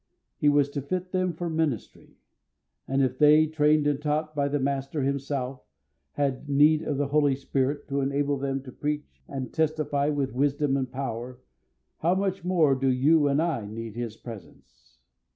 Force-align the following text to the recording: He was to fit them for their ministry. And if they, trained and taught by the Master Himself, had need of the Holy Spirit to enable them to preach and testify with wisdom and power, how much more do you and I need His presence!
He 0.35 0.49
was 0.49 0.67
to 0.69 0.81
fit 0.81 1.11
them 1.11 1.31
for 1.31 1.47
their 1.47 1.55
ministry. 1.55 2.17
And 2.87 3.03
if 3.03 3.19
they, 3.19 3.45
trained 3.45 3.85
and 3.85 4.01
taught 4.01 4.33
by 4.35 4.47
the 4.47 4.57
Master 4.57 5.03
Himself, 5.03 5.63
had 6.13 6.49
need 6.49 6.81
of 6.81 6.97
the 6.97 7.09
Holy 7.09 7.35
Spirit 7.35 7.87
to 7.89 8.01
enable 8.01 8.37
them 8.39 8.63
to 8.63 8.71
preach 8.71 9.21
and 9.27 9.53
testify 9.53 10.09
with 10.09 10.33
wisdom 10.33 10.75
and 10.75 10.91
power, 10.91 11.39
how 11.99 12.15
much 12.15 12.43
more 12.43 12.73
do 12.73 12.87
you 12.89 13.27
and 13.27 13.39
I 13.39 13.63
need 13.67 13.93
His 13.95 14.17
presence! 14.17 14.97